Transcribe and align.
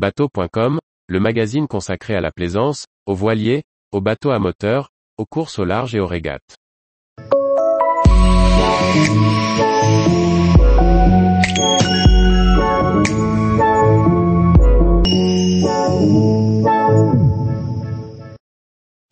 Bateau.com, 0.00 0.78
le 1.08 1.20
magazine 1.20 1.68
consacré 1.68 2.14
à 2.14 2.22
la 2.22 2.30
plaisance, 2.30 2.86
aux 3.04 3.14
voiliers, 3.14 3.64
aux 3.92 4.00
bateaux 4.00 4.30
à 4.30 4.38
moteur, 4.38 4.88
aux 5.18 5.26
courses 5.26 5.58
au 5.58 5.66
large 5.66 5.94
et 5.94 6.00
aux 6.00 6.06
régates. 6.06 6.56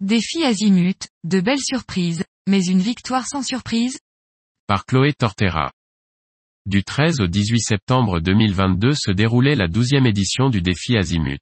Défi 0.01 0.43
azimut, 0.43 1.07
de 1.25 1.43
belles 1.43 1.59
surprises, 1.61 2.25
mais 2.49 2.65
une 2.65 2.81
victoire 2.81 3.27
sans 3.27 3.43
surprise? 3.43 3.99
Par 4.67 4.87
Chloé 4.87 5.13
Tortera. 5.13 5.71
Du 6.69 6.85
13 6.85 7.23
au 7.23 7.27
18 7.27 7.61
septembre 7.61 8.21
2022 8.21 8.93
se 8.93 9.11
déroulait 9.11 9.55
la 9.55 9.69
douzième 9.69 10.05
édition 10.05 10.51
du 10.51 10.61
défi 10.61 10.99
azimut. 10.99 11.41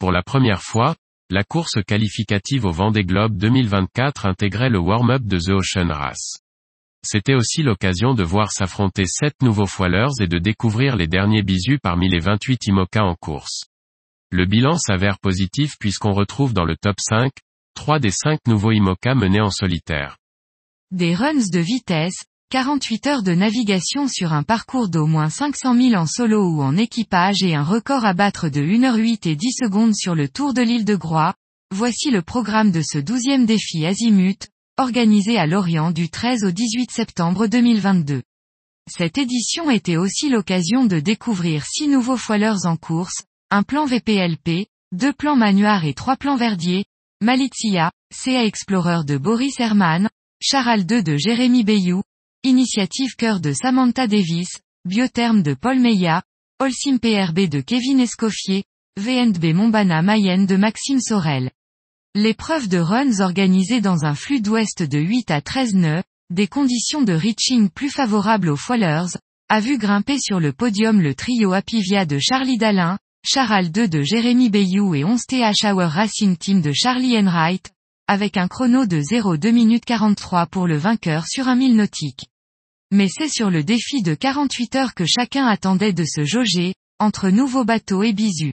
Pour 0.00 0.10
la 0.10 0.24
première 0.24 0.62
fois, 0.62 0.96
la 1.30 1.44
course 1.44 1.80
qualificative 1.86 2.64
au 2.64 2.72
Vendée 2.72 3.04
Globe 3.04 3.36
2024 3.36 4.26
intégrait 4.26 4.68
le 4.68 4.80
warm-up 4.80 5.22
de 5.22 5.38
The 5.38 5.50
Ocean 5.50 5.92
Race. 5.92 6.40
C'était 7.04 7.36
aussi 7.36 7.62
l'occasion 7.62 8.14
de 8.14 8.24
voir 8.24 8.50
s'affronter 8.50 9.04
sept 9.06 9.40
nouveaux 9.42 9.66
foilers 9.66 10.20
et 10.20 10.26
de 10.26 10.38
découvrir 10.38 10.96
les 10.96 11.06
derniers 11.06 11.44
bisus 11.44 11.78
parmi 11.80 12.08
les 12.08 12.18
28 12.18 12.66
IMOCA 12.66 13.04
en 13.04 13.14
course. 13.14 13.66
Le 14.32 14.44
bilan 14.44 14.76
s'avère 14.76 15.20
positif 15.20 15.74
puisqu'on 15.78 16.14
retrouve 16.14 16.52
dans 16.52 16.64
le 16.64 16.74
top 16.76 16.96
5, 16.98 17.30
trois 17.74 18.00
des 18.00 18.10
cinq 18.10 18.40
nouveaux 18.48 18.72
IMOCA 18.72 19.14
menés 19.14 19.40
en 19.40 19.50
solitaire. 19.50 20.16
Des 20.90 21.14
runs 21.14 21.48
de 21.52 21.60
vitesse, 21.60 22.24
48 22.52 23.06
heures 23.06 23.22
de 23.22 23.32
navigation 23.32 24.08
sur 24.08 24.34
un 24.34 24.42
parcours 24.42 24.90
d'au 24.90 25.06
moins 25.06 25.30
500 25.30 25.74
000 25.74 25.94
en 25.94 26.04
solo 26.04 26.50
ou 26.50 26.60
en 26.60 26.76
équipage 26.76 27.42
et 27.42 27.54
un 27.54 27.62
record 27.64 28.04
à 28.04 28.12
battre 28.12 28.50
de 28.50 28.60
1h08 28.60 29.26
et 29.26 29.36
10 29.36 29.52
secondes 29.52 29.94
sur 29.94 30.14
le 30.14 30.28
tour 30.28 30.52
de 30.52 30.60
l'île 30.60 30.84
de 30.84 30.94
Groix, 30.94 31.32
voici 31.74 32.10
le 32.10 32.20
programme 32.20 32.70
de 32.70 32.82
ce 32.82 32.98
douzième 32.98 33.46
défi 33.46 33.86
Azimut, 33.86 34.50
organisé 34.76 35.38
à 35.38 35.46
Lorient 35.46 35.92
du 35.92 36.10
13 36.10 36.44
au 36.44 36.50
18 36.50 36.90
septembre 36.90 37.46
2022. 37.46 38.20
Cette 38.86 39.16
édition 39.16 39.70
était 39.70 39.96
aussi 39.96 40.28
l'occasion 40.28 40.84
de 40.84 41.00
découvrir 41.00 41.64
six 41.64 41.88
nouveaux 41.88 42.18
foilers 42.18 42.66
en 42.66 42.76
course, 42.76 43.22
un 43.50 43.62
plan 43.62 43.86
VPLP, 43.86 44.66
deux 44.92 45.14
plans 45.14 45.36
Manuard 45.36 45.86
et 45.86 45.94
trois 45.94 46.16
plans 46.18 46.36
Verdier, 46.36 46.84
Malizia, 47.22 47.92
CA 48.14 48.44
Explorer 48.44 49.04
de 49.06 49.16
Boris 49.16 49.58
Herman, 49.58 50.10
Charal 50.38 50.84
2 50.84 51.02
de 51.02 51.16
Jérémy 51.16 51.64
Bayou, 51.64 52.02
Initiative 52.44 53.14
Cœur 53.14 53.38
de 53.38 53.52
Samantha 53.52 54.08
Davis, 54.08 54.48
Biotherme 54.84 55.44
de 55.44 55.54
Paul 55.54 55.78
Meillat, 55.78 56.24
Olsim 56.58 56.98
PRB 56.98 57.48
de 57.48 57.60
Kevin 57.60 58.00
Escoffier, 58.00 58.64
VNB 58.98 59.54
Montbana 59.54 60.02
Mayenne 60.02 60.46
de 60.46 60.56
Maxime 60.56 61.00
Sorel. 61.00 61.52
L'épreuve 62.16 62.66
de 62.66 62.78
runs 62.78 63.20
organisée 63.20 63.80
dans 63.80 64.04
un 64.04 64.16
flux 64.16 64.40
d'ouest 64.40 64.82
de 64.82 64.98
8 64.98 65.30
à 65.30 65.40
13 65.40 65.76
nœuds, 65.76 66.02
des 66.30 66.48
conditions 66.48 67.02
de 67.02 67.12
reaching 67.12 67.70
plus 67.70 67.90
favorables 67.90 68.48
aux 68.48 68.56
foilers, 68.56 69.16
a 69.48 69.60
vu 69.60 69.78
grimper 69.78 70.18
sur 70.18 70.40
le 70.40 70.52
podium 70.52 71.00
le 71.00 71.14
trio 71.14 71.52
Apivia 71.52 72.06
de 72.06 72.18
Charlie 72.18 72.58
Dalin, 72.58 72.98
Charal 73.24 73.70
2 73.70 73.86
de 73.86 74.02
Jérémy 74.02 74.50
Bayou 74.50 74.96
et 74.96 75.04
11 75.04 75.26
TH 75.28 75.64
Hour 75.66 75.88
Racing 75.88 76.36
Team 76.36 76.60
de 76.60 76.72
Charlie 76.72 77.16
Enright, 77.16 77.70
avec 78.08 78.36
un 78.36 78.48
chrono 78.48 78.84
de 78.84 79.00
0,2 79.00 79.52
minutes 79.52 79.84
43 79.84 80.46
pour 80.46 80.66
le 80.66 80.76
vainqueur 80.76 81.28
sur 81.28 81.46
un 81.46 81.54
mille 81.54 81.76
nautique. 81.76 82.31
Mais 82.92 83.08
c'est 83.08 83.28
sur 83.28 83.50
le 83.50 83.64
défi 83.64 84.02
de 84.02 84.14
48 84.14 84.76
heures 84.76 84.94
que 84.94 85.06
chacun 85.06 85.46
attendait 85.46 85.94
de 85.94 86.04
se 86.04 86.24
jauger, 86.24 86.74
entre 86.98 87.30
nouveaux 87.30 87.64
bateaux 87.64 88.02
et 88.02 88.12
bisus. 88.12 88.52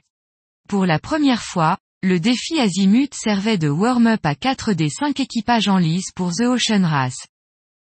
Pour 0.70 0.86
la 0.86 0.98
première 0.98 1.44
fois, 1.44 1.78
le 2.02 2.22
défi 2.22 2.58
Azimut 2.58 3.14
servait 3.14 3.58
de 3.58 3.68
warm-up 3.68 4.26
à 4.26 4.36
4 4.36 4.72
des 4.72 4.90
5 4.90 5.20
équipages 5.20 5.68
en 5.68 5.78
lice 5.78 6.12
pour 6.16 6.32
The 6.32 6.44
Ocean 6.44 6.86
Race. 6.86 7.28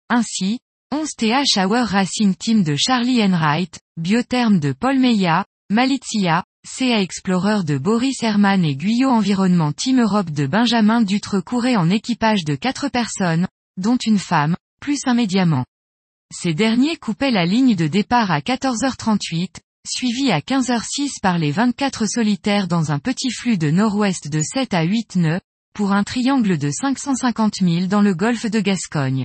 Ainsi, 0.08 0.58
11 0.92 1.10
TH 1.18 1.58
Hour 1.58 1.84
Racing 1.84 2.34
Team 2.34 2.62
de 2.62 2.74
Charlie 2.74 3.22
Enright, 3.22 3.78
Biotherme 3.98 4.58
de 4.58 4.72
Paul 4.72 4.98
Meillat, 4.98 5.44
Malizia, 5.68 6.42
CA 6.66 7.02
Explorer 7.02 7.64
de 7.64 7.76
Boris 7.76 8.22
Herman 8.22 8.64
et 8.64 8.76
Guyot 8.76 9.10
Environnement 9.10 9.72
Team 9.72 10.00
Europe 10.00 10.30
de 10.30 10.46
Benjamin 10.46 11.02
Dutre 11.02 11.40
couraient 11.40 11.76
en 11.76 11.90
équipage 11.90 12.44
de 12.44 12.54
4 12.54 12.88
personnes, 12.88 13.46
dont 13.76 13.98
une 14.06 14.18
femme, 14.18 14.56
plus 14.80 15.00
un 15.04 15.12
médiamant. 15.12 15.66
Ces 16.32 16.54
derniers 16.54 16.96
coupaient 16.96 17.30
la 17.30 17.46
ligne 17.46 17.76
de 17.76 17.86
départ 17.86 18.30
à 18.30 18.40
14h38, 18.40 19.56
suivi 19.86 20.32
à 20.32 20.40
15h06 20.40 21.20
par 21.22 21.38
les 21.38 21.52
24 21.52 22.06
solitaires 22.06 22.66
dans 22.66 22.90
un 22.90 22.98
petit 22.98 23.30
flux 23.30 23.58
de 23.58 23.70
nord-ouest 23.70 24.28
de 24.28 24.40
7 24.40 24.74
à 24.74 24.82
8 24.82 25.16
nœuds, 25.16 25.40
pour 25.72 25.92
un 25.92 26.02
triangle 26.02 26.58
de 26.58 26.70
550 26.70 27.54
000 27.62 27.86
dans 27.86 28.02
le 28.02 28.14
golfe 28.14 28.50
de 28.50 28.60
Gascogne. 28.60 29.24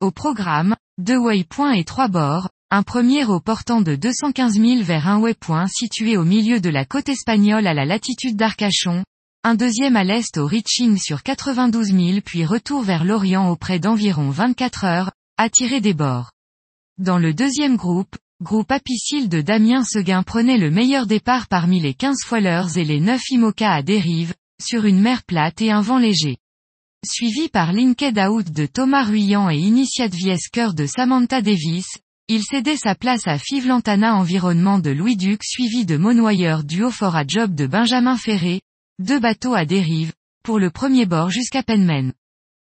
Au 0.00 0.10
programme, 0.10 0.76
deux 0.98 1.16
waypoints 1.16 1.72
et 1.72 1.84
trois 1.84 2.08
bords, 2.08 2.50
un 2.70 2.82
premier 2.82 3.24
au 3.24 3.40
portant 3.40 3.80
de 3.80 3.96
215 3.96 4.60
000 4.60 4.82
vers 4.82 5.08
un 5.08 5.18
waypoint 5.18 5.66
situé 5.68 6.16
au 6.16 6.24
milieu 6.24 6.60
de 6.60 6.68
la 6.68 6.84
côte 6.84 7.08
espagnole 7.08 7.66
à 7.66 7.74
la 7.74 7.86
latitude 7.86 8.36
d'Arcachon, 8.36 9.04
un 9.42 9.54
deuxième 9.54 9.96
à 9.96 10.04
l'est 10.04 10.36
au 10.36 10.46
reaching 10.46 10.98
sur 10.98 11.22
92 11.22 11.92
000 11.92 12.20
puis 12.24 12.44
retour 12.44 12.82
vers 12.82 13.04
l'Orient 13.04 13.48
auprès 13.48 13.78
d'environ 13.78 14.30
24 14.30 14.84
heures, 14.84 15.10
attiré 15.38 15.80
des 15.80 15.94
bords. 15.94 16.32
Dans 16.98 17.18
le 17.18 17.34
deuxième 17.34 17.76
groupe, 17.76 18.16
groupe 18.42 18.72
apicile 18.72 19.28
de 19.28 19.42
Damien 19.42 19.84
Seguin 19.84 20.22
prenait 20.22 20.56
le 20.56 20.70
meilleur 20.70 21.06
départ 21.06 21.46
parmi 21.46 21.78
les 21.80 21.92
15 21.92 22.24
foilers 22.24 22.78
et 22.78 22.84
les 22.84 23.00
9 23.00 23.20
IMOCA 23.30 23.70
à 23.70 23.82
dérive, 23.82 24.34
sur 24.62 24.86
une 24.86 25.00
mer 25.00 25.22
plate 25.24 25.60
et 25.60 25.70
un 25.70 25.82
vent 25.82 25.98
léger. 25.98 26.38
Suivi 27.04 27.48
par 27.48 27.72
Linked 27.72 28.18
Out 28.18 28.50
de 28.50 28.64
Thomas 28.64 29.04
Ruyant 29.04 29.50
et 29.50 29.58
Initiate 29.58 30.14
Viesker 30.14 30.68
de 30.74 30.86
Samantha 30.86 31.42
Davis, 31.42 31.86
il 32.28 32.42
cédait 32.42 32.76
sa 32.76 32.94
place 32.94 33.28
à 33.28 33.38
Five 33.38 33.68
Lantana 33.68 34.16
Environnement 34.16 34.78
de 34.78 34.90
Louis 34.90 35.16
Duc 35.16 35.44
suivi 35.44 35.84
de 35.84 35.96
Monoyeur 35.96 36.64
Duo 36.64 36.90
for 36.90 37.14
a 37.14 37.24
Job 37.26 37.54
de 37.54 37.66
Benjamin 37.66 38.16
Ferré, 38.16 38.62
deux 38.98 39.20
bateaux 39.20 39.54
à 39.54 39.66
dérive, 39.66 40.12
pour 40.42 40.58
le 40.58 40.70
premier 40.70 41.06
bord 41.06 41.30
jusqu'à 41.30 41.62
Penmen. 41.62 42.12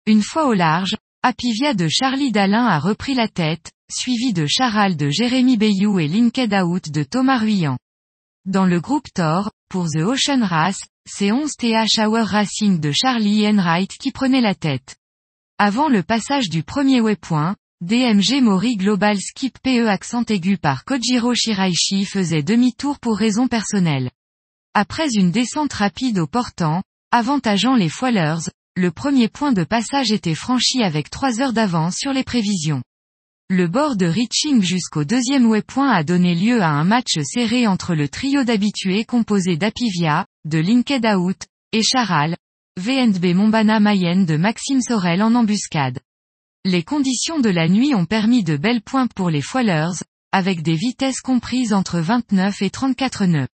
Une 0.06 0.22
fois 0.22 0.46
au 0.46 0.52
large, 0.52 0.96
Apivia 1.28 1.74
de 1.74 1.88
Charlie 1.88 2.30
Dalin 2.30 2.66
a 2.66 2.78
repris 2.78 3.14
la 3.14 3.26
tête, 3.26 3.72
suivi 3.90 4.32
de 4.32 4.46
Charal 4.46 4.96
de 4.96 5.10
Jérémy 5.10 5.56
Bayou 5.56 5.98
et 5.98 6.06
Linked 6.06 6.54
Out 6.54 6.92
de 6.92 7.02
Thomas 7.02 7.38
Ruyant. 7.38 7.78
Dans 8.44 8.64
le 8.64 8.80
groupe 8.80 9.08
Thor, 9.12 9.50
pour 9.68 9.86
The 9.86 10.02
Ocean 10.02 10.44
Race, 10.44 10.78
c'est 11.04 11.32
11 11.32 11.50
TH 11.56 11.98
Hour 11.98 12.24
Racing 12.24 12.78
de 12.78 12.92
Charlie 12.92 13.44
Enright 13.44 13.90
qui 13.98 14.12
prenait 14.12 14.40
la 14.40 14.54
tête. 14.54 14.94
Avant 15.58 15.88
le 15.88 16.04
passage 16.04 16.48
du 16.48 16.62
premier 16.62 17.00
waypoint, 17.00 17.56
DMG 17.80 18.40
Mori 18.40 18.76
Global 18.76 19.18
Skip 19.18 19.58
PE 19.64 19.88
accent 19.88 20.22
aigu 20.28 20.58
par 20.58 20.84
Kojiro 20.84 21.34
Shiraishi 21.34 22.04
faisait 22.04 22.44
demi-tour 22.44 23.00
pour 23.00 23.18
raisons 23.18 23.48
personnelles. 23.48 24.12
Après 24.74 25.12
une 25.12 25.32
descente 25.32 25.72
rapide 25.72 26.20
au 26.20 26.28
portant, 26.28 26.84
avantageant 27.10 27.74
les 27.74 27.88
foilers, 27.88 28.48
le 28.78 28.90
premier 28.90 29.28
point 29.28 29.54
de 29.54 29.64
passage 29.64 30.12
était 30.12 30.34
franchi 30.34 30.82
avec 30.82 31.08
trois 31.08 31.40
heures 31.40 31.54
d'avance 31.54 31.96
sur 31.96 32.12
les 32.12 32.24
prévisions. 32.24 32.82
Le 33.48 33.68
bord 33.68 33.96
de 33.96 34.04
reaching 34.04 34.62
jusqu'au 34.62 35.04
deuxième 35.04 35.46
waypoint 35.46 35.88
a 35.88 36.04
donné 36.04 36.34
lieu 36.34 36.60
à 36.60 36.68
un 36.68 36.84
match 36.84 37.18
serré 37.22 37.66
entre 37.66 37.94
le 37.94 38.10
trio 38.10 38.44
d'habitués 38.44 39.06
composé 39.06 39.56
d'Apivia, 39.56 40.26
de 40.44 40.58
Linked 40.58 41.06
Out, 41.06 41.46
et 41.72 41.82
Charal, 41.82 42.36
VNB 42.78 43.34
Mombana 43.34 43.80
Mayenne 43.80 44.26
de 44.26 44.36
Maxime 44.36 44.82
Sorel 44.82 45.22
en 45.22 45.34
embuscade. 45.34 46.00
Les 46.66 46.82
conditions 46.82 47.40
de 47.40 47.48
la 47.48 47.68
nuit 47.68 47.94
ont 47.94 48.04
permis 48.04 48.44
de 48.44 48.58
belles 48.58 48.82
pointes 48.82 49.14
pour 49.14 49.30
les 49.30 49.42
foilers, 49.42 50.02
avec 50.32 50.60
des 50.60 50.74
vitesses 50.74 51.22
comprises 51.22 51.72
entre 51.72 51.98
29 52.00 52.60
et 52.60 52.68
34 52.68 53.24
nœuds. 53.24 53.48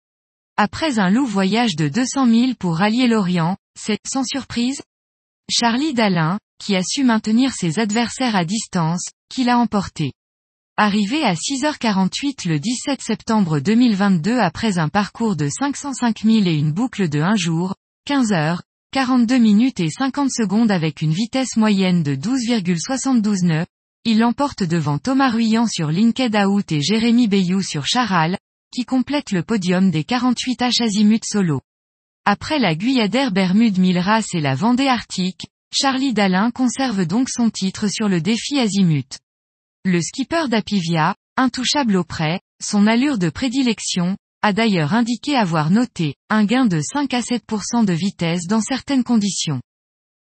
Après 0.56 0.98
un 0.98 1.10
loup 1.10 1.26
voyage 1.26 1.76
de 1.76 1.88
200 1.88 2.26
000 2.26 2.54
pour 2.58 2.78
rallier 2.78 3.06
l'Orient, 3.06 3.58
c'est, 3.78 3.98
sans 4.06 4.24
surprise, 4.24 4.82
Charlie 5.50 5.94
Dalin, 5.94 6.38
qui 6.58 6.76
a 6.76 6.82
su 6.82 7.04
maintenir 7.04 7.52
ses 7.52 7.78
adversaires 7.78 8.36
à 8.36 8.44
distance, 8.44 9.10
qui 9.28 9.44
l'a 9.44 9.58
emporté. 9.58 10.12
Arrivé 10.76 11.24
à 11.24 11.34
6h48 11.34 12.48
le 12.48 12.58
17 12.58 13.02
septembre 13.02 13.58
2022 13.58 14.38
après 14.38 14.78
un 14.78 14.88
parcours 14.88 15.36
de 15.36 15.48
505 15.48 16.22
000 16.22 16.46
et 16.46 16.54
une 16.54 16.72
boucle 16.72 17.08
de 17.08 17.20
1 17.20 17.34
jour, 17.34 17.74
15 18.06 18.32
heures, 18.32 18.62
42 18.92 19.38
minutes 19.38 19.80
et 19.80 19.90
50 19.90 20.30
secondes 20.30 20.70
avec 20.70 21.02
une 21.02 21.12
vitesse 21.12 21.56
moyenne 21.56 22.02
de 22.02 22.14
12,72 22.14 23.44
nœuds, 23.44 23.66
il 24.04 24.20
l'emporte 24.20 24.62
devant 24.62 24.98
Thomas 24.98 25.30
Ruyant 25.30 25.66
sur 25.66 25.90
Linked 25.90 26.34
Out 26.34 26.72
et 26.72 26.80
Jérémy 26.80 27.28
Bayou 27.28 27.60
sur 27.60 27.86
Charal, 27.86 28.38
qui 28.72 28.84
complète 28.84 29.32
le 29.32 29.42
podium 29.42 29.90
des 29.90 30.04
48 30.04 30.60
H 30.60 30.82
Azimut 30.82 31.22
solo. 31.24 31.60
Après 32.26 32.58
la 32.58 32.74
Guyadère 32.74 33.32
Bermude 33.32 33.78
Milras 33.78 34.26
et 34.34 34.40
la 34.40 34.54
Vendée 34.54 34.88
Arctique, 34.88 35.46
Charlie 35.72 36.12
Dalin 36.12 36.50
conserve 36.50 37.06
donc 37.06 37.28
son 37.30 37.48
titre 37.48 37.88
sur 37.88 38.08
le 38.08 38.20
défi 38.20 38.58
Azimut. 38.58 39.18
Le 39.84 40.00
skipper 40.02 40.48
d'Apivia, 40.48 41.14
intouchable 41.36 41.96
auprès, 41.96 42.40
son 42.62 42.86
allure 42.86 43.18
de 43.18 43.30
prédilection, 43.30 44.16
a 44.42 44.52
d'ailleurs 44.52 44.94
indiqué 44.94 45.36
avoir 45.36 45.70
noté 45.70 46.14
un 46.28 46.44
gain 46.44 46.66
de 46.66 46.80
5 46.80 47.12
à 47.14 47.20
7% 47.20 47.84
de 47.84 47.92
vitesse 47.92 48.46
dans 48.46 48.60
certaines 48.60 49.04
conditions. 49.04 49.60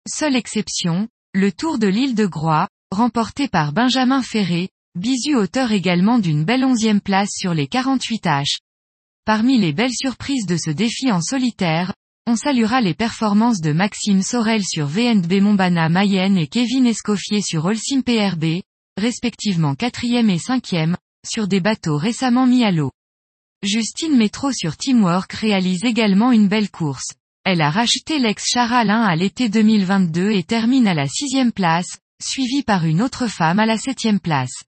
Seule 0.08 0.36
exception, 0.36 1.08
le 1.34 1.52
Tour 1.52 1.80
de 1.80 1.88
l'île 1.88 2.16
de 2.16 2.26
Groix, 2.26 2.68
remporté 2.92 3.48
par 3.48 3.74
Benjamin 3.74 4.22
Ferré, 4.22 4.70
bisu 4.96 5.36
auteur 5.36 5.72
également 5.72 6.20
d'une 6.20 6.46
belle 6.46 6.66
onzième 6.66 7.02
place 7.02 7.30
sur 7.32 7.54
les 7.54 7.68
48 7.68 8.26
H. 8.26 8.58
Parmi 9.28 9.58
les 9.58 9.74
belles 9.74 9.94
surprises 9.94 10.46
de 10.46 10.56
ce 10.56 10.70
défi 10.70 11.12
en 11.12 11.20
solitaire, 11.20 11.94
on 12.28 12.38
saluera 12.38 12.80
les 12.80 12.94
performances 12.94 13.60
de 13.60 13.74
Maxime 13.74 14.22
Sorel 14.22 14.64
sur 14.64 14.88
VNB 14.88 15.42
Montbana 15.42 15.90
Mayenne 15.90 16.38
et 16.38 16.48
Kevin 16.48 16.86
Escoffier 16.86 17.42
sur 17.42 17.66
Holcim 17.66 18.04
PRB, 18.04 18.62
respectivement 18.96 19.76
quatrième 19.76 20.30
et 20.30 20.38
cinquième, 20.38 20.96
sur 21.30 21.50
des 21.50 21.60
bateaux 21.60 21.98
récemment 21.98 22.48
mis 22.48 22.64
à 22.64 22.72
l'eau. 22.72 22.94
Justine 23.64 24.16
Métro 24.16 24.54
sur 24.54 24.78
Teamwork 24.78 25.34
réalise 25.34 25.84
également 25.84 26.32
une 26.32 26.48
belle 26.48 26.72
course. 26.72 27.12
Elle 27.44 27.60
a 27.60 27.70
racheté 27.70 28.20
l'ex-Charal 28.20 28.90
1 28.90 29.02
à 29.02 29.16
l'été 29.18 29.50
2022 29.50 30.32
et 30.32 30.44
termine 30.44 30.88
à 30.88 30.94
la 30.94 31.10
sixième 31.10 31.52
place, 31.52 31.98
suivie 32.24 32.64
par 32.64 32.86
une 32.86 33.02
autre 33.02 33.28
femme 33.28 33.60
à 33.60 33.66
la 33.66 33.78
septième 33.78 34.22
place. 34.22 34.64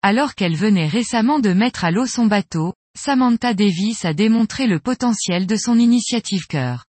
Alors 0.00 0.34
qu'elle 0.34 0.56
venait 0.56 0.88
récemment 0.88 1.38
de 1.38 1.52
mettre 1.52 1.84
à 1.84 1.90
l'eau 1.90 2.06
son 2.06 2.24
bateau, 2.24 2.72
Samantha 2.96 3.54
Davis 3.54 4.04
a 4.04 4.14
démontré 4.14 4.66
le 4.66 4.78
potentiel 4.78 5.46
de 5.46 5.56
son 5.56 5.78
initiative 5.78 6.46
cœur. 6.46 6.84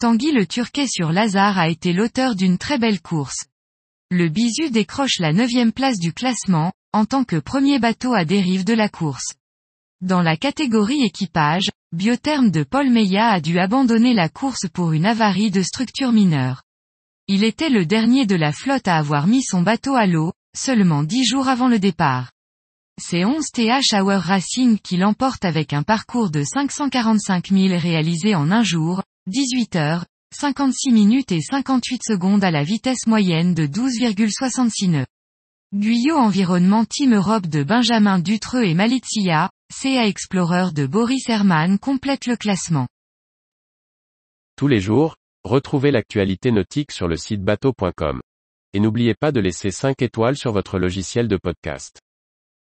Tanguy 0.00 0.32
le 0.32 0.46
Turquet 0.46 0.86
sur 0.86 1.12
Lazare 1.12 1.58
a 1.58 1.68
été 1.68 1.92
l'auteur 1.92 2.34
d'une 2.34 2.58
très 2.58 2.78
belle 2.78 3.00
course. 3.00 3.44
Le 4.10 4.28
Bisu 4.28 4.70
décroche 4.70 5.18
la 5.18 5.32
neuvième 5.32 5.72
place 5.72 5.98
du 5.98 6.12
classement, 6.12 6.72
en 6.92 7.04
tant 7.04 7.24
que 7.24 7.36
premier 7.36 7.78
bateau 7.78 8.14
à 8.14 8.24
dérive 8.24 8.64
de 8.64 8.74
la 8.74 8.88
course. 8.88 9.34
Dans 10.00 10.22
la 10.22 10.36
catégorie 10.36 11.02
équipage, 11.02 11.70
Biotherme 11.92 12.50
de 12.50 12.62
Paul 12.62 12.90
Meillat 12.90 13.28
a 13.28 13.40
dû 13.40 13.58
abandonner 13.58 14.14
la 14.14 14.28
course 14.28 14.66
pour 14.72 14.92
une 14.92 15.06
avarie 15.06 15.50
de 15.50 15.62
structure 15.62 16.12
mineure. 16.12 16.62
Il 17.28 17.42
était 17.42 17.70
le 17.70 17.86
dernier 17.86 18.26
de 18.26 18.36
la 18.36 18.52
flotte 18.52 18.88
à 18.88 18.96
avoir 18.96 19.26
mis 19.26 19.42
son 19.42 19.62
bateau 19.62 19.94
à 19.94 20.06
l'eau, 20.06 20.32
seulement 20.56 21.02
dix 21.02 21.24
jours 21.24 21.48
avant 21.48 21.68
le 21.68 21.78
départ. 21.78 22.30
C'est 22.98 23.26
11 23.26 23.44
TH 23.52 23.92
Hour 23.92 24.20
Racing 24.20 24.78
qui 24.78 24.96
l'emporte 24.96 25.44
avec 25.44 25.74
un 25.74 25.82
parcours 25.82 26.30
de 26.30 26.42
545 26.42 27.50
000 27.50 27.78
réalisé 27.78 28.34
en 28.34 28.50
un 28.50 28.62
jour, 28.62 29.02
18 29.26 29.76
heures, 29.76 30.06
56 30.34 30.92
minutes 30.92 31.30
et 31.30 31.42
58 31.42 32.00
secondes 32.02 32.42
à 32.42 32.50
la 32.50 32.62
vitesse 32.62 33.06
moyenne 33.06 33.52
de 33.52 33.66
12,66 33.66 34.90
nœuds. 34.90 35.06
Guyot 35.74 36.16
Environnement 36.16 36.86
Team 36.86 37.14
Europe 37.14 37.48
de 37.48 37.64
Benjamin 37.64 38.18
Dutreux 38.18 38.64
et 38.64 38.72
Malizia, 38.72 39.50
CA 39.70 40.06
Explorer 40.06 40.72
de 40.72 40.86
Boris 40.86 41.28
Herman 41.28 41.78
complète 41.78 42.26
le 42.26 42.36
classement. 42.36 42.88
Tous 44.56 44.68
les 44.68 44.80
jours, 44.80 45.16
retrouvez 45.44 45.90
l'actualité 45.90 46.50
nautique 46.50 46.92
sur 46.92 47.08
le 47.08 47.16
site 47.16 47.42
bateau.com. 47.42 48.22
Et 48.72 48.80
n'oubliez 48.80 49.14
pas 49.14 49.32
de 49.32 49.40
laisser 49.40 49.70
5 49.70 50.00
étoiles 50.00 50.36
sur 50.36 50.52
votre 50.52 50.78
logiciel 50.78 51.28
de 51.28 51.36
podcast. 51.36 52.00